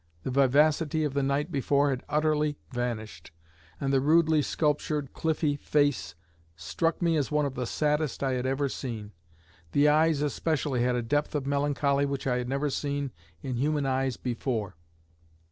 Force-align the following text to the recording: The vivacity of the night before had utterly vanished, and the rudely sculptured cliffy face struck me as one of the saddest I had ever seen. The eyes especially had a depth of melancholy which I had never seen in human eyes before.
The 0.23 0.31
vivacity 0.31 1.03
of 1.03 1.13
the 1.13 1.21
night 1.21 1.51
before 1.51 1.91
had 1.91 2.01
utterly 2.09 2.57
vanished, 2.71 3.29
and 3.79 3.93
the 3.93 4.01
rudely 4.01 4.41
sculptured 4.41 5.13
cliffy 5.13 5.55
face 5.57 6.15
struck 6.55 7.03
me 7.03 7.17
as 7.17 7.29
one 7.31 7.45
of 7.45 7.53
the 7.53 7.67
saddest 7.67 8.23
I 8.23 8.31
had 8.31 8.47
ever 8.47 8.67
seen. 8.67 9.11
The 9.73 9.89
eyes 9.89 10.23
especially 10.23 10.81
had 10.81 10.95
a 10.95 11.03
depth 11.03 11.35
of 11.35 11.45
melancholy 11.45 12.07
which 12.07 12.25
I 12.25 12.39
had 12.39 12.49
never 12.49 12.71
seen 12.71 13.11
in 13.43 13.57
human 13.57 13.85
eyes 13.85 14.17
before. 14.17 14.75